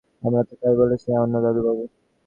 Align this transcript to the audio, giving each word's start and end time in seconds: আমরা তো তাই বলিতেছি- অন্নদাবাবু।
আমরা 0.23 0.41
তো 0.43 0.53
তাই 0.61 0.73
বলিতেছি- 0.79 1.19
অন্নদাবাবু। 1.23 1.83